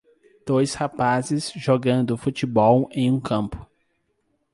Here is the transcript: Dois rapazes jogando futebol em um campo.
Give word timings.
Dois 0.47 0.73
rapazes 0.73 1.53
jogando 1.55 2.17
futebol 2.17 2.89
em 2.91 3.11
um 3.11 3.19
campo. 3.19 3.63